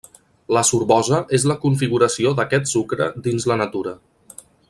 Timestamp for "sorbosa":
0.69-1.19